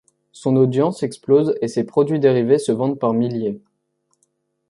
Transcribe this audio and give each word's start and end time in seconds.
Son 0.31 0.55
audience 0.55 1.03
explose 1.03 1.53
et 1.61 1.67
ses 1.67 1.83
produits 1.83 2.19
dérivés 2.19 2.57
se 2.57 2.71
vendent 2.71 2.97
par 2.97 3.13
milliers. 3.13 3.61